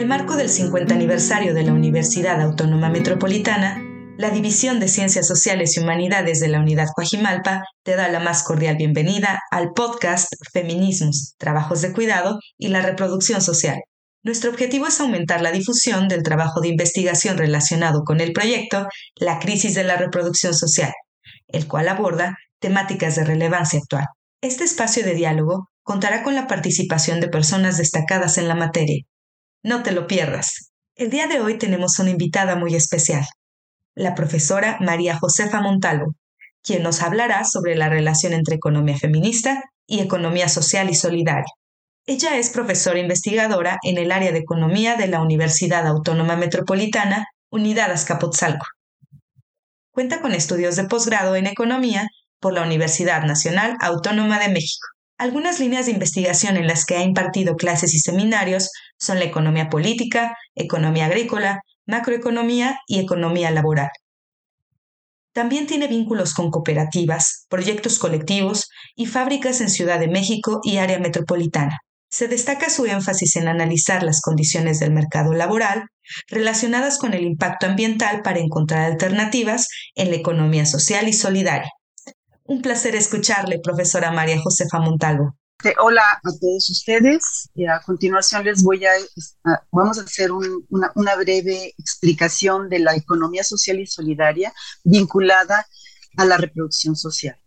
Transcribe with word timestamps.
el 0.00 0.06
marco 0.06 0.34
del 0.34 0.48
50 0.48 0.94
aniversario 0.94 1.52
de 1.52 1.62
la 1.62 1.74
Universidad 1.74 2.40
Autónoma 2.40 2.88
Metropolitana, 2.88 3.84
la 4.16 4.30
División 4.30 4.80
de 4.80 4.88
Ciencias 4.88 5.28
Sociales 5.28 5.76
y 5.76 5.80
Humanidades 5.80 6.40
de 6.40 6.48
la 6.48 6.58
Unidad 6.58 6.88
Coajimalpa 6.94 7.64
te 7.82 7.96
da 7.96 8.08
la 8.08 8.18
más 8.18 8.42
cordial 8.42 8.76
bienvenida 8.76 9.38
al 9.50 9.72
podcast 9.74 10.32
Feminismos, 10.54 11.34
Trabajos 11.36 11.82
de 11.82 11.92
Cuidado 11.92 12.38
y 12.56 12.68
la 12.68 12.80
Reproducción 12.80 13.42
Social. 13.42 13.78
Nuestro 14.22 14.48
objetivo 14.50 14.86
es 14.86 14.98
aumentar 15.02 15.42
la 15.42 15.52
difusión 15.52 16.08
del 16.08 16.22
trabajo 16.22 16.62
de 16.62 16.68
investigación 16.68 17.36
relacionado 17.36 18.02
con 18.02 18.22
el 18.22 18.32
proyecto 18.32 18.88
La 19.16 19.38
crisis 19.38 19.74
de 19.74 19.84
la 19.84 19.96
reproducción 19.96 20.54
social, 20.54 20.94
el 21.48 21.68
cual 21.68 21.88
aborda 21.88 22.38
temáticas 22.58 23.16
de 23.16 23.24
relevancia 23.24 23.80
actual. 23.80 24.06
Este 24.40 24.64
espacio 24.64 25.04
de 25.04 25.12
diálogo 25.12 25.68
contará 25.82 26.22
con 26.22 26.34
la 26.34 26.46
participación 26.46 27.20
de 27.20 27.28
personas 27.28 27.76
destacadas 27.76 28.38
en 28.38 28.48
la 28.48 28.54
materia, 28.54 29.04
no 29.62 29.82
te 29.82 29.92
lo 29.92 30.06
pierdas. 30.06 30.70
El 30.94 31.10
día 31.10 31.26
de 31.26 31.40
hoy 31.40 31.58
tenemos 31.58 31.98
una 31.98 32.10
invitada 32.10 32.56
muy 32.56 32.74
especial, 32.74 33.24
la 33.94 34.14
profesora 34.14 34.78
María 34.80 35.18
Josefa 35.18 35.60
Montalvo, 35.60 36.14
quien 36.62 36.82
nos 36.82 37.02
hablará 37.02 37.44
sobre 37.44 37.74
la 37.74 37.88
relación 37.88 38.32
entre 38.32 38.56
economía 38.56 38.98
feminista 38.98 39.62
y 39.86 40.00
economía 40.00 40.48
social 40.48 40.90
y 40.90 40.94
solidaria. 40.94 41.52
Ella 42.06 42.38
es 42.38 42.50
profesora 42.50 42.98
investigadora 42.98 43.78
en 43.82 43.98
el 43.98 44.10
área 44.12 44.32
de 44.32 44.38
economía 44.38 44.96
de 44.96 45.08
la 45.08 45.20
Universidad 45.20 45.86
Autónoma 45.86 46.36
Metropolitana, 46.36 47.26
Unidad 47.50 47.90
Azcapotzalco. 47.90 48.66
Cuenta 49.90 50.20
con 50.20 50.32
estudios 50.32 50.76
de 50.76 50.84
posgrado 50.84 51.36
en 51.36 51.46
economía 51.46 52.06
por 52.40 52.52
la 52.54 52.62
Universidad 52.62 53.22
Nacional 53.24 53.76
Autónoma 53.80 54.38
de 54.38 54.48
México. 54.48 54.86
Algunas 55.20 55.60
líneas 55.60 55.84
de 55.84 55.92
investigación 55.92 56.56
en 56.56 56.66
las 56.66 56.86
que 56.86 56.96
ha 56.96 57.02
impartido 57.02 57.56
clases 57.56 57.92
y 57.92 57.98
seminarios 57.98 58.70
son 58.98 59.18
la 59.18 59.26
economía 59.26 59.68
política, 59.68 60.34
economía 60.54 61.04
agrícola, 61.04 61.60
macroeconomía 61.84 62.78
y 62.86 63.00
economía 63.00 63.50
laboral. 63.50 63.90
También 65.34 65.66
tiene 65.66 65.88
vínculos 65.88 66.32
con 66.32 66.50
cooperativas, 66.50 67.44
proyectos 67.50 67.98
colectivos 67.98 68.70
y 68.96 69.04
fábricas 69.04 69.60
en 69.60 69.68
Ciudad 69.68 70.00
de 70.00 70.08
México 70.08 70.60
y 70.62 70.78
área 70.78 70.98
metropolitana. 70.98 71.80
Se 72.08 72.26
destaca 72.26 72.70
su 72.70 72.86
énfasis 72.86 73.36
en 73.36 73.48
analizar 73.48 74.02
las 74.02 74.22
condiciones 74.22 74.80
del 74.80 74.90
mercado 74.90 75.34
laboral 75.34 75.82
relacionadas 76.28 76.96
con 76.96 77.12
el 77.12 77.24
impacto 77.24 77.66
ambiental 77.66 78.22
para 78.22 78.38
encontrar 78.38 78.90
alternativas 78.90 79.68
en 79.94 80.12
la 80.12 80.16
economía 80.16 80.64
social 80.64 81.08
y 81.08 81.12
solidaria. 81.12 81.70
Un 82.50 82.62
placer 82.62 82.96
escucharle, 82.96 83.60
profesora 83.60 84.10
María 84.10 84.42
Josefa 84.42 84.80
Montalvo. 84.80 85.36
Hola 85.78 86.02
a 86.02 86.30
todos 86.40 86.68
ustedes. 86.68 87.48
a 87.68 87.80
continuación 87.80 88.42
les 88.44 88.64
voy 88.64 88.84
a, 88.84 88.90
vamos 89.70 90.00
a 90.00 90.02
hacer 90.02 90.32
una, 90.32 90.90
una, 90.96 91.14
breve 91.14 91.72
explicación 91.78 92.68
de 92.68 92.80
la 92.80 92.96
economía 92.96 93.44
social 93.44 93.78
y 93.78 93.86
solidaria 93.86 94.52
vinculada 94.82 95.64
a 96.16 96.24
la 96.24 96.38
reproducción 96.38 96.96
social. 96.96 97.38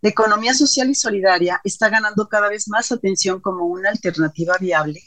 La 0.00 0.08
economía 0.08 0.54
social 0.54 0.90
y 0.90 0.96
solidaria 0.96 1.60
está 1.62 1.88
ganando 1.88 2.28
cada 2.28 2.48
vez 2.48 2.66
más 2.66 2.90
atención 2.90 3.40
como 3.40 3.64
una 3.64 3.90
alternativa 3.90 4.56
viable 4.58 5.00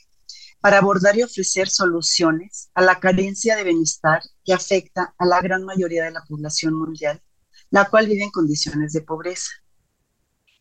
para 0.61 0.77
abordar 0.77 1.17
y 1.17 1.23
ofrecer 1.23 1.67
soluciones 1.67 2.69
a 2.73 2.83
la 2.83 3.01
carencia 3.01 3.57
de 3.57 3.65
bienestar 3.65 4.21
que 4.45 4.53
afecta 4.53 5.13
a 5.17 5.25
la 5.25 5.41
gran 5.41 5.65
mayoría 5.65 6.05
de 6.05 6.11
la 6.11 6.23
población 6.23 6.73
mundial 6.73 7.21
la 7.71 7.89
cual 7.89 8.07
vive 8.07 8.23
en 8.23 8.31
condiciones 8.31 8.93
de 8.93 9.01
pobreza. 9.01 9.49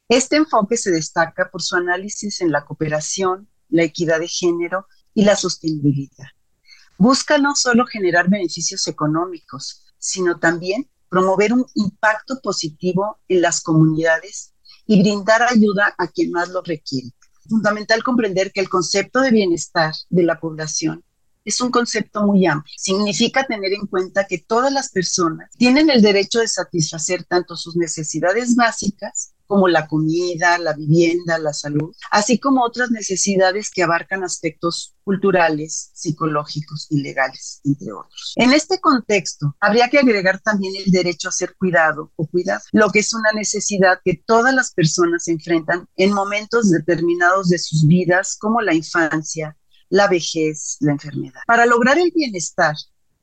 Este 0.09 0.37
enfoque 0.37 0.77
se 0.77 0.91
destaca 0.91 1.51
por 1.51 1.63
su 1.63 1.77
análisis 1.77 2.41
en 2.41 2.51
la 2.51 2.65
cooperación, 2.65 3.49
la 3.69 3.83
equidad 3.83 4.21
de 4.21 4.29
género 4.29 4.87
y 5.13 5.25
la 5.25 5.37
sostenibilidad. 5.37 6.29
Busca 6.99 7.39
no 7.39 7.55
solo 7.55 7.87
generar 7.87 8.29
beneficios 8.29 8.87
económicos, 8.89 9.85
sino 9.99 10.39
también 10.39 10.89
promover 11.09 11.53
un 11.53 11.67
impacto 11.75 12.41
positivo 12.43 13.19
en 13.29 13.43
las 13.43 13.61
comunidades 13.61 14.55
y 14.87 15.01
brindar 15.03 15.43
ayuda 15.43 15.95
a 15.99 16.09
quien 16.09 16.31
más 16.31 16.49
lo 16.49 16.63
requiere. 16.63 17.09
Fundamental 17.49 18.03
comprender 18.03 18.53
que 18.53 18.61
el 18.61 18.69
concepto 18.69 19.21
de 19.21 19.31
bienestar 19.31 19.93
de 20.09 20.23
la 20.23 20.39
población 20.39 21.05
es 21.51 21.61
un 21.61 21.71
concepto 21.71 22.25
muy 22.27 22.47
amplio. 22.47 22.75
Significa 22.77 23.45
tener 23.45 23.73
en 23.73 23.87
cuenta 23.87 24.27
que 24.27 24.39
todas 24.39 24.73
las 24.73 24.91
personas 24.91 25.51
tienen 25.59 25.91
el 25.91 26.01
derecho 26.01 26.41
de 26.41 26.49
satisfacer 26.49 27.25
tanto 27.25 27.57
sus 27.57 27.77
necesidades 27.77 28.57
básicas 28.57 29.35
como 29.51 29.67
la 29.67 29.89
comida, 29.89 30.59
la 30.59 30.75
vivienda, 30.75 31.37
la 31.37 31.53
salud, 31.53 31.93
así 32.13 32.39
como 32.39 32.63
otras 32.63 32.93
necesidades 32.93 33.69
que 33.69 33.83
abarcan 33.83 34.23
aspectos 34.23 34.95
culturales, 35.03 35.91
psicológicos 35.93 36.87
y 36.89 37.03
legales, 37.03 37.61
entre 37.65 37.91
otros. 37.93 38.33
En 38.37 38.53
este 38.53 38.79
contexto, 38.79 39.57
habría 39.59 39.89
que 39.89 39.99
agregar 39.99 40.39
también 40.39 40.75
el 40.77 40.93
derecho 40.93 41.29
a 41.29 41.33
ser 41.33 41.57
cuidado 41.57 42.13
o 42.15 42.29
cuidado, 42.29 42.61
lo 42.71 42.91
que 42.91 43.01
es 43.01 43.13
una 43.13 43.33
necesidad 43.33 43.99
que 44.05 44.23
todas 44.25 44.55
las 44.55 44.73
personas 44.73 45.27
enfrentan 45.27 45.89
en 45.97 46.13
momentos 46.13 46.71
determinados 46.71 47.49
de 47.49 47.59
sus 47.59 47.89
vidas, 47.89 48.37
como 48.39 48.61
la 48.61 48.73
infancia, 48.73 49.57
la 49.91 50.09
vejez, 50.09 50.79
la 50.81 50.93
enfermedad. 50.93 51.41
Para 51.47 51.67
lograr 51.67 51.99
el 51.99 52.11
bienestar, 52.15 52.75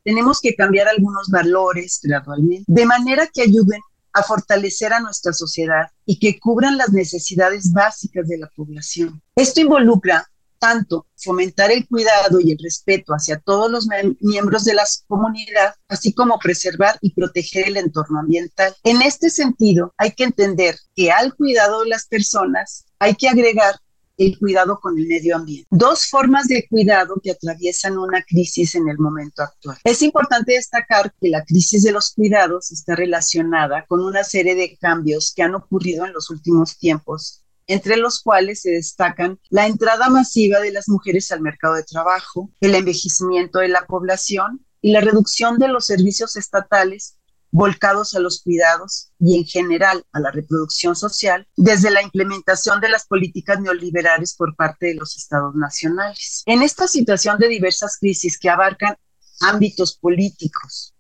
tenemos 0.04 0.40
que 0.40 0.56
cambiar 0.56 0.88
algunos 0.88 1.30
valores 1.30 2.00
gradualmente, 2.04 2.66
de 2.68 2.86
manera 2.86 3.28
que 3.28 3.42
ayuden 3.42 3.82
a 4.14 4.24
fortalecer 4.24 4.94
a 4.94 5.00
nuestra 5.00 5.34
sociedad 5.34 5.88
y 6.06 6.20
que 6.20 6.40
cubran 6.40 6.78
las 6.78 6.92
necesidades 6.92 7.72
básicas 7.72 8.28
de 8.28 8.38
la 8.38 8.50
población. 8.56 9.22
Esto 9.36 9.62
involucra 9.62 10.30
tanto 10.60 11.06
fomentar 11.16 11.72
el 11.72 11.88
cuidado 11.88 12.40
y 12.40 12.52
el 12.52 12.58
respeto 12.58 13.14
hacia 13.14 13.40
todos 13.40 13.70
los 13.70 13.88
miembros 14.20 14.64
de 14.64 14.74
la 14.74 14.86
comunidad, 15.08 15.76
así 15.88 16.14
como 16.14 16.40
preservar 16.40 16.98
y 17.02 17.14
proteger 17.14 17.68
el 17.68 17.78
entorno 17.78 18.20
ambiental. 18.20 18.76
En 18.84 19.02
este 19.02 19.30
sentido, 19.30 19.94
hay 19.98 20.12
que 20.12 20.24
entender 20.24 20.78
que 20.96 21.12
al 21.12 21.36
cuidado 21.36 21.84
de 21.84 21.90
las 21.90 22.08
personas 22.08 22.86
hay 23.00 23.16
que 23.16 23.30
agregar 23.30 23.76
el 24.18 24.38
cuidado 24.38 24.80
con 24.80 24.98
el 24.98 25.08
medio 25.08 25.36
ambiente. 25.36 25.68
Dos 25.70 26.08
formas 26.08 26.48
de 26.48 26.68
cuidado 26.68 27.16
que 27.24 27.32
atraviesan 27.32 27.98
una 27.98 28.24
crisis 28.24 28.76
en 28.76 28.90
el 28.90 28.98
momento 28.98 29.44
actual. 29.44 29.78
Es 29.84 30.02
importante 30.02 30.54
destacar 30.54 31.14
que 31.20 31.30
la 31.30 31.44
crisis 31.44 31.84
de 31.84 31.92
los 31.92 32.14
cuidados 32.14 32.72
está 32.72 32.96
relacionada 32.96 33.86
con 33.88 34.04
una 34.04 34.24
serie 34.24 34.56
de 34.56 34.78
cambios 34.78 35.34
que 35.36 35.44
han 35.44 35.56
ocurrido 35.56 36.06
en 36.06 36.14
los 36.14 36.30
últimos 36.30 36.78
tiempos 36.78 37.44
entre 37.70 37.98
los 37.98 38.22
cuales 38.22 38.62
se 38.62 38.72
destacan 38.72 39.40
la 39.50 39.68
entrada 39.68 40.10
masiva 40.10 40.62
de 40.62 40.72
las 40.72 40.88
mujeres 40.88 41.32
al 41.34 41.42
mercado 41.42 41.76
de 41.76 41.84
trabajo, 41.84 42.50
el 42.62 42.74
envejecimiento 42.74 43.60
de 43.60 43.68
la 43.68 43.86
población 43.86 44.66
y 44.82 44.94
la 44.94 45.02
reducción 45.02 45.60
de 45.60 45.68
los 45.68 45.86
servicios 45.86 46.38
estatales 46.38 47.17
volcados 47.58 48.14
a 48.14 48.20
los 48.20 48.44
cuidados 48.44 49.10
y 49.20 49.36
en 49.36 49.44
general 49.44 50.06
a 50.12 50.20
la 50.20 50.30
reproducción 50.30 50.96
social 50.96 51.48
desde 51.56 51.90
la 51.90 52.04
implementación 52.04 52.80
de 52.80 52.90
las 52.90 53.08
políticas 53.08 53.60
neoliberales 53.60 54.36
por 54.36 54.56
parte 54.56 54.88
de 54.88 54.94
los 54.94 55.18
estados 55.18 55.56
nacionales. 55.56 56.44
En 56.46 56.62
esta 56.62 56.88
situación 56.88 57.40
de 57.40 57.48
diversas 57.48 57.98
crisis 57.98 58.38
que 58.38 58.52
abarcan 58.52 58.96
ámbitos 59.42 59.98
políticos, 59.98 60.94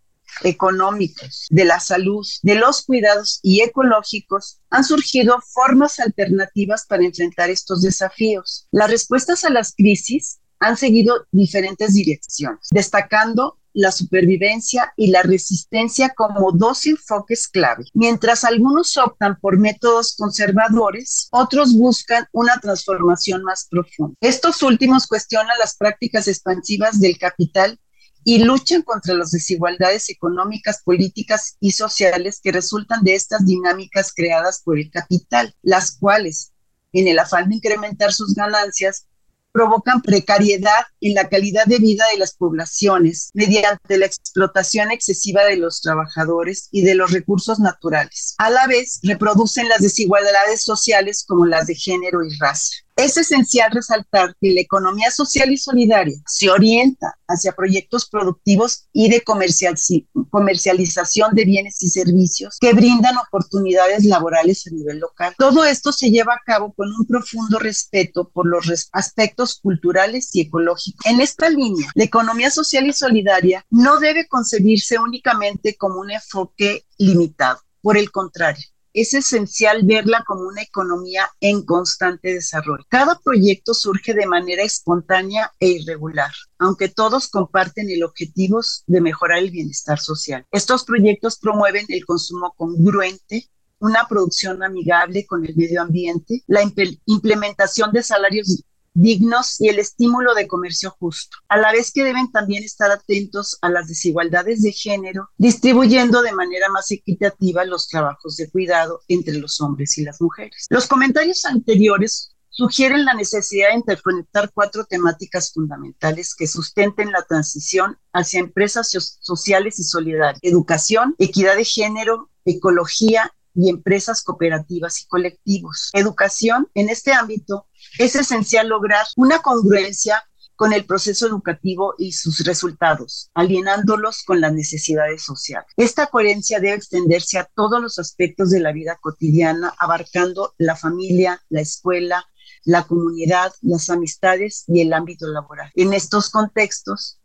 económicos, 0.43 1.45
de 1.51 1.65
la 1.65 1.79
salud, 1.79 2.25
de 2.41 2.55
los 2.55 2.85
cuidados 2.85 3.39
y 3.43 3.61
ecológicos, 3.61 4.59
han 4.71 4.83
surgido 4.83 5.39
formas 5.53 5.99
alternativas 5.99 6.87
para 6.87 7.05
enfrentar 7.05 7.51
estos 7.51 7.83
desafíos. 7.83 8.67
Las 8.71 8.89
respuestas 8.89 9.43
a 9.43 9.51
las 9.51 9.75
crisis 9.75 10.39
han 10.59 10.75
seguido 10.75 11.27
diferentes 11.31 11.93
direcciones, 11.93 12.67
destacando 12.71 13.59
la 13.77 13.91
supervivencia 13.91 14.91
y 14.97 15.11
la 15.11 15.21
resistencia 15.21 16.09
como 16.15 16.51
dos 16.51 16.87
enfoques 16.87 17.47
clave. 17.47 17.85
Mientras 17.93 18.43
algunos 18.43 18.97
optan 18.97 19.37
por 19.39 19.59
métodos 19.59 20.15
conservadores, 20.17 21.27
otros 21.31 21.75
buscan 21.75 22.25
una 22.31 22.59
transformación 22.59 23.43
más 23.43 23.67
profunda. 23.69 24.15
Estos 24.19 24.63
últimos 24.63 25.05
cuestionan 25.05 25.55
las 25.59 25.77
prácticas 25.77 26.27
expansivas 26.27 26.99
del 26.99 27.19
capital 27.19 27.79
y 28.23 28.39
luchan 28.39 28.81
contra 28.81 29.13
las 29.13 29.29
desigualdades 29.29 30.09
económicas, 30.09 30.81
políticas 30.83 31.55
y 31.59 31.73
sociales 31.73 32.39
que 32.43 32.51
resultan 32.51 33.03
de 33.03 33.13
estas 33.13 33.45
dinámicas 33.45 34.11
creadas 34.11 34.63
por 34.63 34.79
el 34.79 34.89
capital, 34.89 35.53
las 35.61 35.95
cuales, 35.97 36.51
en 36.93 37.07
el 37.07 37.19
afán 37.19 37.47
de 37.49 37.57
incrementar 37.57 38.11
sus 38.11 38.33
ganancias, 38.33 39.05
provocan 39.51 40.01
precariedad 40.01 40.85
en 41.01 41.13
la 41.13 41.29
calidad 41.29 41.65
de 41.65 41.79
vida 41.79 42.05
de 42.11 42.19
las 42.19 42.35
poblaciones 42.35 43.31
mediante 43.33 43.97
la 43.97 44.05
explotación 44.05 44.91
excesiva 44.91 45.43
de 45.45 45.57
los 45.57 45.81
trabajadores 45.81 46.69
y 46.71 46.83
de 46.83 46.95
los 46.95 47.11
recursos 47.11 47.59
naturales. 47.59 48.35
A 48.37 48.49
la 48.49 48.67
vez, 48.67 48.99
reproducen 49.03 49.67
las 49.69 49.81
desigualdades 49.81 50.63
sociales 50.63 51.25
como 51.27 51.45
las 51.45 51.67
de 51.67 51.75
género 51.75 52.23
y 52.23 52.29
raza. 52.37 52.86
Es 52.97 53.15
esencial 53.15 53.71
resaltar 53.71 54.35
que 54.41 54.55
la 54.55 54.61
economía 54.61 55.11
social 55.11 55.51
y 55.51 55.57
solidaria 55.57 56.17
se 56.25 56.49
orienta 56.49 57.15
hacia 57.27 57.51
proyectos 57.51 58.09
productivos 58.09 58.87
y 58.91 59.07
de 59.07 59.21
comercialización 59.21 61.35
de 61.35 61.45
bienes 61.45 61.83
y 61.83 61.89
servicios 61.89 62.57
que 62.59 62.73
brindan 62.73 63.15
oportunidades 63.17 64.03
laborales 64.03 64.65
a 64.65 64.71
nivel 64.71 64.97
local. 64.97 65.35
Todo 65.37 65.63
esto 65.63 65.91
se 65.91 66.09
lleva 66.09 66.33
a 66.33 66.41
cabo 66.43 66.73
con 66.73 66.91
un 66.91 67.05
profundo 67.05 67.59
respeto 67.59 68.31
por 68.33 68.47
los 68.47 68.89
aspectos 68.91 69.59
culturales 69.61 70.31
y 70.33 70.41
ecológicos. 70.41 71.05
En 71.05 71.21
esta 71.21 71.51
línea, 71.51 71.87
la 71.93 72.03
economía 72.03 72.49
social 72.49 72.87
y 72.87 72.93
solidaria 72.93 73.63
no 73.69 73.99
debe 73.99 74.27
concebirse 74.27 74.97
únicamente 74.97 75.75
como 75.75 75.99
un 75.99 76.09
enfoque 76.09 76.83
limitado. 76.97 77.59
Por 77.79 77.95
el 77.95 78.09
contrario, 78.09 78.65
es 78.97 79.13
esencial 79.13 79.81
verla 79.85 80.23
como 80.25 80.47
una 80.47 80.63
economía 80.63 81.29
en 81.39 81.63
constante 81.63 82.33
desarrollo. 82.33 82.83
Cada 82.89 83.19
proyecto 83.19 83.75
surge 83.75 84.15
de 84.15 84.25
manera 84.25 84.63
espontánea 84.63 85.51
e 85.59 85.67
irregular, 85.67 86.31
aunque 86.57 86.89
todos 86.89 87.27
comparten 87.29 87.91
el 87.91 88.03
objetivo 88.03 88.59
de 88.87 89.01
mejorar 89.01 89.37
el 89.37 89.51
bienestar 89.51 89.99
social. 89.99 90.45
Estos 90.51 90.83
proyectos 90.83 91.37
promueven 91.37 91.85
el 91.89 92.05
consumo 92.05 92.55
congruente, 92.57 93.47
una 93.79 94.07
producción 94.07 94.63
amigable 94.63 95.27
con 95.27 95.45
el 95.45 95.55
medio 95.55 95.83
ambiente, 95.83 96.43
la 96.47 96.61
implementación 97.05 97.91
de 97.91 98.01
salarios 98.01 98.63
dignos 98.97 99.61
y 99.61 99.69
el 99.69 99.77
estímulo 99.77 100.33
de 100.33 100.47
comercio 100.47 100.95
justo, 100.99 101.37
a 101.47 101.57
la 101.57 101.71
vez 101.71 101.91
que 101.91 102.03
deben 102.03 102.31
también 102.31 102.63
estar 102.63 102.89
atentos 102.89 103.57
a 103.61 103.69
las 103.69 103.87
desigualdades 103.87 104.63
de 104.63 104.71
género, 104.71 105.29
distribuyendo 105.37 106.21
de 106.23 106.31
manera 106.31 106.69
más 106.69 106.89
equitativa 106.91 107.63
los 107.63 107.87
trabajos 107.87 108.37
de 108.37 108.49
cuidado 108.49 109.01
entre 109.07 109.35
los 109.35 109.61
hombres 109.61 109.97
y 109.97 110.03
las 110.03 110.19
mujeres. 110.19 110.65
Los 110.69 110.87
comentarios 110.87 111.45
anteriores 111.45 112.35
sugieren 112.49 113.05
la 113.05 113.13
necesidad 113.13 113.69
de 113.69 113.75
interconectar 113.75 114.51
cuatro 114.51 114.85
temáticas 114.85 115.53
fundamentales 115.53 116.33
que 116.33 116.47
sustenten 116.47 117.11
la 117.11 117.21
transición 117.21 117.99
hacia 118.13 118.39
empresas 118.39 118.89
sociales 119.21 119.77
y 119.77 119.83
solidarias, 119.83 120.39
educación, 120.41 121.13
equidad 121.19 121.55
de 121.55 121.65
género, 121.65 122.31
ecología 122.45 123.31
y 123.57 123.69
empresas 123.69 124.21
cooperativas 124.23 125.01
y 125.01 125.07
colectivos. 125.07 125.89
Educación, 125.93 126.69
en 126.75 126.89
este 126.89 127.11
ámbito, 127.11 127.67
es 127.97 128.15
esencial 128.15 128.67
lograr 128.67 129.05
una 129.15 129.39
congruencia 129.39 130.23
con 130.55 130.73
el 130.73 130.85
proceso 130.85 131.27
educativo 131.27 131.93
y 131.97 132.11
sus 132.13 132.39
resultados, 132.39 133.29
alienándolos 133.33 134.23
con 134.23 134.41
las 134.41 134.53
necesidades 134.53 135.23
sociales. 135.23 135.67
Esta 135.77 136.07
coherencia 136.07 136.59
debe 136.59 136.75
extenderse 136.75 137.37
a 137.37 137.49
todos 137.55 137.81
los 137.81 137.99
aspectos 137.99 138.49
de 138.49 138.59
la 138.59 138.71
vida 138.71 138.97
cotidiana, 138.99 139.73
abarcando 139.77 140.55
la 140.57 140.75
familia, 140.75 141.41
la 141.49 141.61
escuela, 141.61 142.25
la 142.63 142.83
comunidad, 142.83 143.53
las 143.61 143.89
amistades 143.89 144.63
y 144.67 144.81
el 144.81 144.93
ámbito 144.93 145.27
laboral. 145.27 145.71
En 145.75 145.93
estos 145.93 146.29
contextos, 146.29 147.19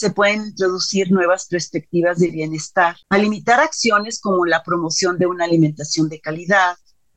se 0.00 0.10
pueden 0.10 0.46
introducir 0.46 1.12
nuevas 1.12 1.46
perspectivas 1.46 2.18
de 2.18 2.30
bienestar, 2.30 2.96
a 3.10 3.18
limitar 3.18 3.60
acciones 3.60 4.18
como 4.18 4.46
la 4.46 4.62
promoción 4.62 5.18
de 5.18 5.26
una 5.26 5.44
alimentación 5.44 6.08
de 6.08 6.20
calidad, 6.20 6.74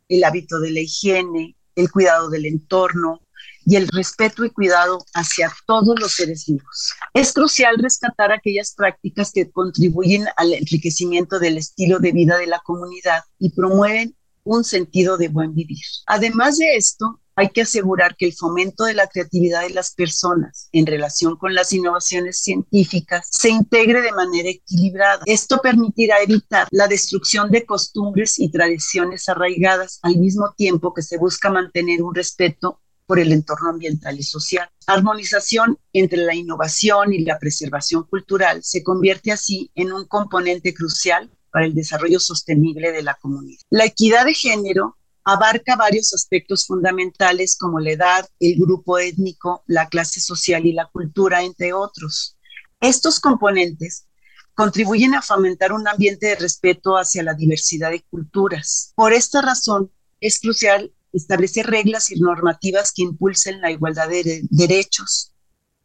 el 0.10 0.26
hábito 0.26 0.60
de 0.60 0.72
la 0.72 0.82
higiene, 0.82 1.56
el 1.76 1.90
cuidado 1.90 2.30
del 2.30 2.46
entorno 2.46 3.22
y 3.66 3.78
el 3.78 3.88
respeto 3.88 4.44
y 4.44 4.50
cuidado 4.50 5.06
hacia 5.14 5.50
todos 5.66 5.98
los 5.98 6.12
seres 6.12 6.46
vivos. 6.46 6.94
Es 7.14 7.32
crucial 7.32 7.78
rescatar 7.78 8.34
aquellas 8.34 8.74
prácticas 8.76 9.32
que 9.32 9.50
contribuyen 9.50 10.26
al 10.36 10.52
enriquecimiento 10.52 11.40
del 11.40 11.58
estilo 11.58 12.00
de 12.00 12.12
vida 12.12 12.38
de 12.38 12.48
la 12.48 12.60
comunidad 12.66 13.24
y 13.40 13.52
promueven 13.52 14.14
un 14.44 14.66
sentido 14.66 15.18
de 15.18 15.30
buen 15.30 15.56
vivir. 15.56 15.86
Además 16.06 16.58
de 16.58 16.76
esto, 16.76 17.22
hay 17.36 17.50
que 17.50 17.62
asegurar 17.62 18.16
que 18.16 18.26
el 18.26 18.34
fomento 18.34 18.86
de 18.86 18.94
la 18.94 19.08
creatividad 19.08 19.62
de 19.62 19.72
las 19.72 19.94
personas 19.94 20.70
en 20.72 20.86
relación 20.86 21.36
con 21.38 21.54
las 21.56 21.74
innovaciones 21.74 22.40
científicas 22.40 23.28
se 23.32 23.50
integre 23.50 24.02
de 24.02 24.12
manera 24.12 24.50
equilibrada. 24.50 25.24
Esto 25.26 25.60
permitirá 25.62 26.22
evitar 26.22 26.68
la 26.72 26.88
destrucción 26.88 27.50
de 27.52 27.66
costumbres 27.66 28.40
y 28.40 28.52
tradiciones 28.52 29.28
arraigadas 29.30 30.00
al 30.04 30.18
mismo 30.18 30.54
tiempo 30.56 30.94
que 30.94 31.02
se 31.02 31.18
busca 31.18 31.50
mantener 31.50 32.04
un 32.04 32.14
respeto 32.14 32.80
por 33.06 33.20
el 33.20 33.32
entorno 33.32 33.70
ambiental 33.70 34.18
y 34.18 34.24
social. 34.24 34.70
Armonización 34.88 35.78
entre 35.92 36.20
la 36.20 36.36
innovación 36.36 37.14
y 37.14 37.20
la 37.20 37.40
preservación 37.40 38.04
cultural 38.04 38.64
se 38.64 38.84
convierte 38.84 39.32
así 39.32 39.72
en 39.76 39.92
un 39.92 40.06
componente 40.06 40.74
crucial 40.74 41.30
para 41.52 41.66
el 41.66 41.76
desarrollo 41.76 42.20
sostenible 42.20 42.92
de 42.92 43.04
la 43.04 43.16
comunidad. 43.16 43.62
La 43.70 43.86
equidad 43.86 44.26
de 44.26 44.34
género 44.34 44.98
abarca 45.24 45.76
varios 45.76 46.14
aspectos 46.14 46.66
fundamentales 46.66 47.58
como 47.58 47.80
la 47.80 47.92
edad, 47.92 48.30
el 48.40 48.56
grupo 48.56 48.98
étnico, 49.00 49.64
la 49.68 49.88
clase 49.88 50.20
social 50.20 50.66
y 50.66 50.74
la 50.74 50.88
cultura, 50.88 51.44
entre 51.44 51.74
otros. 51.74 52.38
Estos 52.82 53.20
componentes 53.20 54.06
contribuyen 54.54 55.16
a 55.16 55.22
fomentar 55.22 55.72
un 55.72 55.88
ambiente 55.88 56.28
de 56.28 56.36
respeto 56.36 56.98
hacia 56.98 57.24
la 57.24 57.34
diversidad 57.34 57.92
de 57.92 58.04
culturas. 58.10 58.94
Por 58.96 59.14
esta 59.14 59.42
razón, 59.42 59.92
es 60.20 60.40
crucial 60.40 60.94
establecer 61.12 61.68
reglas 61.68 62.12
y 62.12 62.20
normativas 62.20 62.92
que 62.92 63.04
impulsen 63.04 63.62
la 63.62 63.72
igualdad 63.72 64.10
de 64.10 64.42
derechos. 64.50 65.32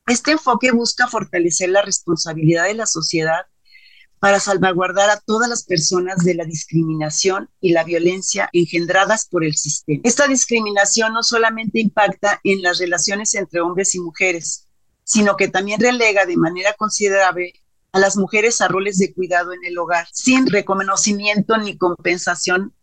Este 0.06 0.32
enfoque 0.32 0.72
busca 0.72 1.06
fortalecer 1.06 1.68
la 1.68 1.82
responsabilidad 1.82 2.64
de 2.64 2.74
la 2.74 2.86
sociedad 2.86 3.42
para 4.20 4.40
salvaguardar 4.40 5.10
a 5.10 5.20
todas 5.20 5.48
las 5.48 5.64
personas 5.64 6.24
de 6.24 6.34
la 6.34 6.44
discriminación 6.44 7.48
y 7.60 7.72
la 7.72 7.84
violencia 7.84 8.48
engendradas 8.52 9.26
por 9.26 9.44
el 9.44 9.54
sistema. 9.54 10.00
Esta 10.04 10.26
discriminación 10.26 11.12
no 11.12 11.22
solamente 11.22 11.80
impacta 11.80 12.40
en 12.44 12.62
las 12.62 12.78
relaciones 12.78 13.34
entre 13.34 13.60
hombres 13.60 13.94
y 13.94 14.00
mujeres, 14.00 14.66
sino 15.04 15.36
que 15.36 15.48
también 15.48 15.80
relega 15.80 16.26
de 16.26 16.36
manera 16.36 16.74
considerable 16.74 17.52
a 17.92 17.98
las 17.98 18.16
mujeres 18.16 18.60
a 18.60 18.68
roles 18.68 18.98
de 18.98 19.14
cuidado 19.14 19.52
en 19.52 19.64
el 19.64 19.78
hogar, 19.78 20.06
sin 20.12 20.46
reconocimiento 20.46 21.56
ni 21.56 21.78
compensación 21.78 22.74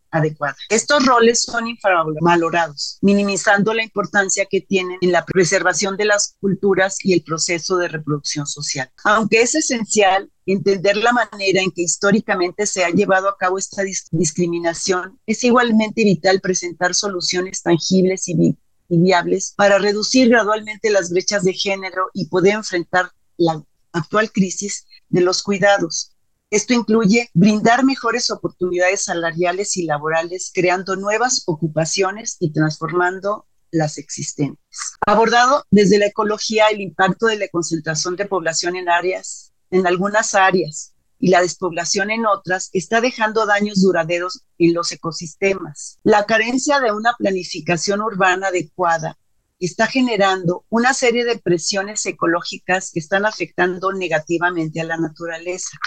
Estos 0.69 1.05
roles 1.05 1.43
son 1.43 1.67
infravalorados, 1.67 2.97
minimizando 3.01 3.73
la 3.73 3.83
importancia 3.83 4.45
que 4.45 4.61
tienen 4.61 4.97
en 5.01 5.11
la 5.11 5.25
preservación 5.25 5.97
de 5.97 6.05
las 6.05 6.35
culturas 6.39 6.97
y 7.03 7.13
el 7.13 7.23
proceso 7.23 7.77
de 7.77 7.87
reproducción 7.87 8.47
social. 8.47 8.89
Aunque 9.03 9.41
es 9.41 9.55
esencial 9.55 10.31
entender 10.45 10.97
la 10.97 11.11
manera 11.11 11.61
en 11.61 11.71
que 11.71 11.81
históricamente 11.81 12.65
se 12.65 12.83
ha 12.83 12.89
llevado 12.89 13.27
a 13.27 13.37
cabo 13.37 13.57
esta 13.57 13.83
discriminación, 14.11 15.19
es 15.25 15.43
igualmente 15.43 16.03
vital 16.03 16.39
presentar 16.39 16.93
soluciones 16.93 17.61
tangibles 17.61 18.27
y 18.27 18.55
viables 18.89 19.53
para 19.57 19.79
reducir 19.79 20.29
gradualmente 20.29 20.91
las 20.91 21.09
brechas 21.09 21.43
de 21.43 21.53
género 21.53 22.09
y 22.13 22.27
poder 22.27 22.53
enfrentar 22.53 23.11
la 23.37 23.63
actual 23.91 24.31
crisis 24.31 24.85
de 25.09 25.21
los 25.21 25.41
cuidados 25.41 26.14
esto 26.49 26.73
incluye 26.73 27.29
brindar 27.33 27.83
mejores 27.83 28.29
oportunidades 28.29 29.03
salariales 29.03 29.75
y 29.77 29.85
laborales, 29.85 30.51
creando 30.53 30.95
nuevas 30.95 31.43
ocupaciones 31.47 32.37
y 32.39 32.53
transformando 32.53 33.47
las 33.71 33.97
existentes. 33.97 34.59
Abordado 35.05 35.65
desde 35.71 35.97
la 35.97 36.07
ecología 36.07 36.67
el 36.67 36.81
impacto 36.81 37.25
de 37.25 37.37
la 37.37 37.47
concentración 37.49 38.15
de 38.15 38.25
población 38.25 38.75
en 38.75 38.89
áreas, 38.89 39.53
en 39.71 39.87
algunas 39.87 40.35
áreas, 40.35 40.93
y 41.19 41.29
la 41.29 41.41
despoblación 41.41 42.11
en 42.11 42.25
otras 42.25 42.69
está 42.73 43.01
dejando 43.01 43.45
daños 43.45 43.81
duraderos 43.81 44.43
en 44.57 44.73
los 44.73 44.91
ecosistemas. 44.91 45.97
La 46.03 46.25
carencia 46.25 46.79
de 46.79 46.91
una 46.91 47.13
planificación 47.17 48.01
urbana 48.01 48.47
adecuada 48.47 49.17
está 49.59 49.87
generando 49.87 50.65
una 50.69 50.93
serie 50.93 51.25
de 51.25 51.39
presiones 51.39 52.05
ecológicas 52.05 52.91
que 52.91 52.99
están 52.99 53.25
afectando 53.25 53.93
negativamente 53.93 54.81
a 54.81 54.83
la 54.83 54.97
naturaleza 54.97 55.77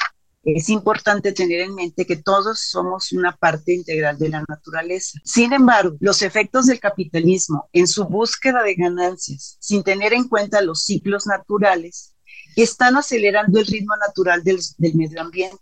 es 0.56 0.68
importante 0.68 1.32
tener 1.32 1.60
en 1.60 1.74
mente 1.74 2.06
que 2.06 2.16
todos 2.16 2.60
somos 2.60 3.12
una 3.12 3.36
parte 3.36 3.74
integral 3.74 4.18
de 4.18 4.30
la 4.30 4.44
naturaleza. 4.48 5.18
Sin 5.24 5.52
embargo, 5.52 5.96
los 6.00 6.22
efectos 6.22 6.66
del 6.66 6.80
capitalismo 6.80 7.68
en 7.72 7.86
su 7.86 8.04
búsqueda 8.06 8.62
de 8.62 8.74
ganancias, 8.74 9.56
sin 9.60 9.82
tener 9.82 10.12
en 10.12 10.28
cuenta 10.28 10.62
los 10.62 10.84
ciclos 10.84 11.26
naturales, 11.26 12.14
están 12.56 12.96
acelerando 12.96 13.60
el 13.60 13.66
ritmo 13.66 13.94
natural 13.96 14.42
del, 14.42 14.60
medio 14.94 15.20
ambiente. 15.20 15.58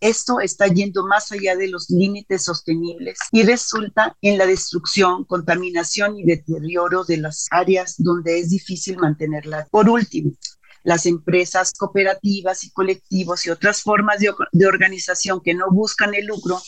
Esto 0.00 0.40
está 0.40 0.66
yendo 0.68 1.06
más 1.06 1.30
allá 1.30 1.56
de 1.56 1.68
los 1.68 1.90
límites 1.90 2.44
sostenibles 2.44 3.18
y 3.32 3.42
resulta 3.42 4.16
en 4.22 4.38
la 4.38 4.46
destrucción, 4.46 5.24
contaminación 5.24 6.16
y 6.16 6.24
deterioro 6.24 7.04
de 7.04 7.18
las 7.18 7.46
áreas 7.50 7.96
donde 7.98 8.38
es 8.38 8.48
difícil 8.48 8.96
mantenerla. 8.96 9.66
Por 9.70 9.90
último, 9.90 10.32
las 10.82 11.06
empresas 11.06 11.72
cooperativas 11.76 12.64
y 12.64 12.70
colectivos 12.70 13.46
y 13.46 13.50
otras 13.50 13.82
formas 13.82 14.18
de, 14.20 14.66
organización 14.66 15.40
que 15.42 15.54
no 15.54 15.70
buscan 15.70 16.14
el 16.14 16.26
lucro 16.26 16.60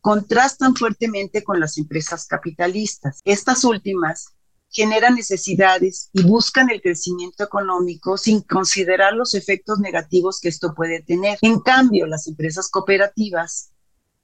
contrastan 0.00 0.76
fuertemente 0.76 1.42
con 1.42 1.58
las 1.58 1.78
empresas 1.78 2.26
capitalistas. 2.26 3.20
Estas 3.24 3.64
últimas 3.64 4.34
generan 4.70 5.14
necesidades 5.14 6.10
y 6.12 6.22
buscan 6.22 6.70
el 6.70 6.80
crecimiento 6.80 7.42
económico 7.42 8.16
sin 8.16 8.42
considerar 8.42 9.14
los 9.14 9.34
efectos 9.34 9.78
negativos 9.78 10.40
que 10.40 10.48
esto 10.48 10.74
puede 10.74 11.02
tener. 11.02 11.38
En 11.40 11.60
cambio, 11.60 12.06
las 12.06 12.28
empresas 12.28 12.68
cooperativas 12.68 13.70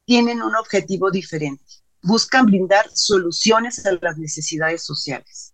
tienen 0.04 0.42
un 0.42 0.54
objetivo 0.54 1.10
diferente. 1.10 1.64
Buscan 2.02 2.46
brindar 2.46 2.90
soluciones 2.92 3.84
a 3.86 3.92
las 3.92 4.18
necesidades 4.18 4.84
sociales. 4.84 5.51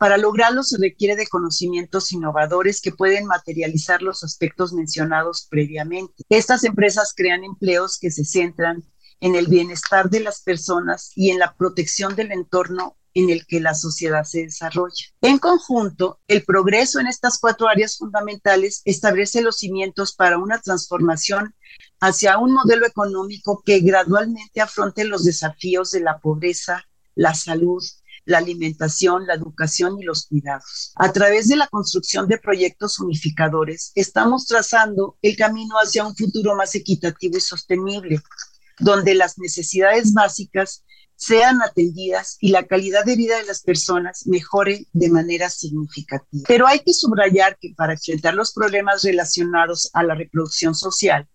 Para 0.00 0.16
lograrlo 0.16 0.62
se 0.62 0.78
requiere 0.78 1.14
de 1.14 1.26
conocimientos 1.26 2.10
innovadores 2.12 2.80
que 2.80 2.90
pueden 2.90 3.26
materializar 3.26 4.00
los 4.00 4.24
aspectos 4.24 4.72
mencionados 4.72 5.46
previamente. 5.50 6.24
Estas 6.30 6.64
empresas 6.64 7.12
crean 7.14 7.44
empleos 7.44 7.98
que 8.00 8.10
se 8.10 8.24
centran 8.24 8.82
en 9.20 9.34
el 9.34 9.46
bienestar 9.46 10.08
de 10.08 10.20
las 10.20 10.40
personas 10.40 11.12
y 11.14 11.28
en 11.28 11.38
la 11.38 11.54
protección 11.54 12.16
del 12.16 12.32
entorno 12.32 12.96
en 13.12 13.28
el 13.28 13.44
que 13.46 13.60
la 13.60 13.74
sociedad 13.74 14.24
se 14.24 14.44
desarrolla. 14.44 15.04
En 15.20 15.36
conjunto, 15.36 16.18
el 16.28 16.46
progreso 16.46 16.98
en 16.98 17.06
estas 17.06 17.38
cuatro 17.38 17.68
áreas 17.68 17.98
fundamentales 17.98 18.80
establece 18.86 19.42
los 19.42 19.58
cimientos 19.58 20.14
para 20.14 20.38
una 20.38 20.62
transformación 20.62 21.54
hacia 22.00 22.38
un 22.38 22.54
modelo 22.54 22.86
económico 22.86 23.62
que 23.66 23.80
gradualmente 23.80 24.62
afronte 24.62 25.04
los 25.04 25.24
desafíos 25.24 25.90
de 25.90 26.00
la 26.00 26.20
pobreza, 26.20 26.88
la 27.14 27.34
salud, 27.34 27.82
la 28.24 28.38
alimentación, 28.38 29.26
la 29.26 29.34
educación 29.34 29.98
y 30.00 30.04
los 30.04 30.26
cuidados. 30.26 30.92
A 30.96 31.12
través 31.12 31.48
de 31.48 31.56
la 31.56 31.68
construcción 31.68 32.28
de 32.28 32.38
proyectos 32.38 33.00
unificadores, 33.00 33.92
estamos 33.94 34.46
trazando 34.46 35.18
el 35.22 35.36
camino 35.36 35.76
hacia 35.76 36.04
un 36.04 36.16
futuro 36.16 36.54
más 36.54 36.74
equitativo 36.74 37.36
y 37.36 37.40
sostenible, 37.40 38.20
donde 38.78 39.14
las 39.14 39.38
necesidades 39.38 40.12
básicas 40.12 40.84
sean 41.20 41.60
atendidas 41.60 42.38
y 42.40 42.48
la 42.50 42.66
calidad 42.66 43.04
de 43.04 43.14
vida 43.14 43.36
de 43.36 43.44
las 43.44 43.60
personas 43.60 44.26
mejore 44.26 44.86
de 44.94 45.10
manera 45.10 45.50
significativa. 45.50 46.44
Pero 46.48 46.66
hay 46.66 46.80
que 46.80 46.94
subrayar 46.94 47.58
que 47.60 47.74
para 47.76 47.92
enfrentar 47.92 48.32
los 48.32 48.54
problemas 48.54 49.02
relacionados 49.02 49.90
a 49.92 50.02
la 50.02 50.14
reproducción 50.14 50.74
social, 50.74 51.28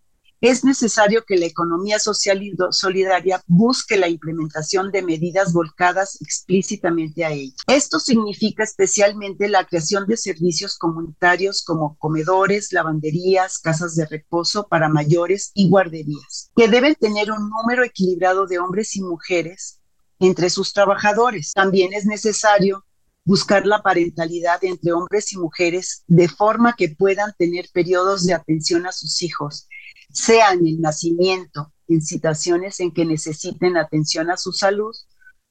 es 0.48 0.64
necesario 0.64 1.24
que 1.26 1.38
la 1.38 1.46
economía 1.46 2.00
social 2.00 2.44
y 2.44 2.56
solidaria 2.72 3.44
busque 3.48 3.98
la 3.98 4.08
implementación 4.08 4.92
de 4.92 5.02
medidas 5.02 5.54
volcadas 5.54 6.22
explícitamente 6.22 7.26
a 7.26 7.32
ello. 7.32 7.56
Esto 7.68 8.00
significa 8.00 8.64
especialmente 8.64 9.50
la 9.50 9.66
creación 9.66 10.06
de 10.08 10.18
servicios 10.18 10.78
comunitarios 10.78 11.64
como 11.64 11.98
comedores, 11.98 12.72
lavanderías, 12.72 13.60
casas 13.60 13.96
de 13.96 14.06
reposo 14.06 14.68
para 14.68 14.90
mayores 14.90 15.52
y 15.54 15.70
guarderías, 15.70 16.52
que 16.56 16.68
deben 16.68 16.96
tener 16.96 17.32
un 17.32 17.50
número 17.50 17.84
equilibrado 17.84 18.46
de 18.46 18.60
hombres 18.60 18.96
y 18.96 19.02
mujeres 19.02 19.80
entre 20.20 20.50
sus 20.50 20.74
trabajadores. 20.74 21.54
También 21.54 21.94
es 21.94 22.06
necesario 22.06 22.85
buscar 23.26 23.66
la 23.66 23.82
parentalidad 23.82 24.64
entre 24.64 24.94
hombres 24.94 25.34
y 25.34 25.38
mujeres 25.38 26.04
de 26.08 26.30
forma 26.30 26.76
que 26.78 26.90
puedan 26.90 27.34
tener 27.38 27.66
periodos 27.74 28.26
de 28.26 28.34
atención 28.34 28.86
a 28.86 28.92
sus 28.92 29.22
hijos 29.24 29.68
sea 30.16 30.54
en 30.54 30.66
el 30.66 30.82
nacimiento, 30.82 31.74
en 31.88 32.02
situaciones 32.02 32.80
en 32.80 32.92
que 32.92 33.06
necesiten 33.06 33.78
atención 33.78 34.32
a 34.32 34.38
su 34.38 34.52
salud 34.54 34.96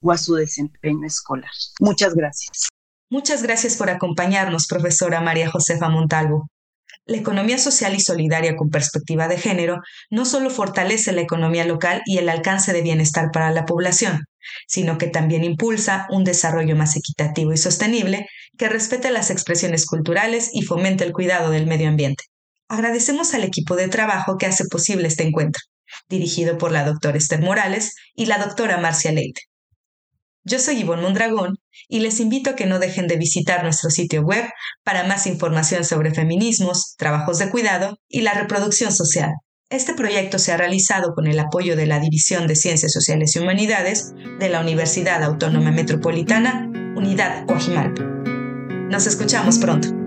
o 0.01 0.11
a 0.11 0.17
su 0.17 0.35
desempeño 0.35 1.05
escolar. 1.05 1.51
Muchas 1.79 2.15
gracias. 2.15 2.67
Muchas 3.09 3.43
gracias 3.43 3.75
por 3.75 3.89
acompañarnos, 3.89 4.67
profesora 4.67 5.21
María 5.21 5.49
Josefa 5.51 5.89
Montalvo. 5.89 6.47
La 7.07 7.17
economía 7.17 7.59
social 7.59 7.93
y 7.93 7.99
solidaria 7.99 8.55
con 8.55 8.69
perspectiva 8.69 9.27
de 9.27 9.37
género 9.37 9.81
no 10.09 10.25
solo 10.25 10.49
fortalece 10.49 11.11
la 11.11 11.21
economía 11.21 11.63
local 11.63 12.01
y 12.05 12.17
el 12.17 12.29
alcance 12.29 12.73
de 12.73 12.81
bienestar 12.81 13.29
para 13.31 13.51
la 13.51 13.65
población, 13.65 14.25
sino 14.67 14.97
que 14.97 15.05
también 15.07 15.43
impulsa 15.43 16.07
un 16.09 16.23
desarrollo 16.23 16.75
más 16.75 16.95
equitativo 16.95 17.53
y 17.53 17.57
sostenible 17.57 18.27
que 18.57 18.69
respete 18.69 19.11
las 19.11 19.29
expresiones 19.29 19.85
culturales 19.85 20.49
y 20.51 20.63
fomente 20.63 21.03
el 21.03 21.13
cuidado 21.13 21.51
del 21.51 21.67
medio 21.67 21.89
ambiente. 21.89 22.23
Agradecemos 22.67 23.35
al 23.35 23.43
equipo 23.43 23.75
de 23.75 23.87
trabajo 23.87 24.37
que 24.37 24.47
hace 24.47 24.65
posible 24.65 25.07
este 25.07 25.27
encuentro, 25.27 25.61
dirigido 26.09 26.57
por 26.57 26.71
la 26.71 26.85
doctora 26.85 27.17
Esther 27.17 27.41
Morales 27.41 27.93
y 28.15 28.25
la 28.25 28.39
doctora 28.39 28.77
Marcia 28.77 29.11
Leite. 29.11 29.41
Yo 30.47 30.59
soy 30.59 30.81
Ivonne 30.81 31.01
Mondragón 31.01 31.55
y 31.89 32.01
les 32.01 32.19
invito 32.19 32.51
a 32.51 32.55
que 32.55 32.67
no 32.67 32.77
dejen 32.77 33.07
de 33.07 33.17
visitar 33.17 33.63
nuestro 33.63 33.89
sitio 33.89 34.21
web 34.21 34.45
para 34.83 35.03
más 35.03 35.25
información 35.25 35.83
sobre 35.83 36.13
feminismos, 36.13 36.93
trabajos 36.97 37.39
de 37.39 37.49
cuidado 37.49 37.97
y 38.07 38.21
la 38.21 38.35
reproducción 38.35 38.91
social. 38.91 39.31
Este 39.71 39.95
proyecto 39.95 40.37
se 40.37 40.51
ha 40.51 40.57
realizado 40.57 41.13
con 41.15 41.25
el 41.25 41.39
apoyo 41.39 41.75
de 41.75 41.87
la 41.87 41.99
División 41.99 42.45
de 42.45 42.55
Ciencias 42.55 42.93
Sociales 42.93 43.35
y 43.35 43.39
Humanidades 43.39 44.13
de 44.39 44.49
la 44.49 44.61
Universidad 44.61 45.23
Autónoma 45.23 45.71
Metropolitana, 45.71 46.69
Unidad 46.95 47.47
Coajimalpa. 47.47 48.03
Nos 48.03 49.07
escuchamos 49.07 49.57
pronto. 49.57 50.04